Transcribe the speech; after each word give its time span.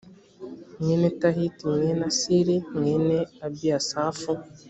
mwene 0.79 1.07
tahati 1.21 1.63
mwene 1.73 2.03
asiri 2.11 2.55
mwene 2.77 3.17
ebiyasafu 3.45 4.31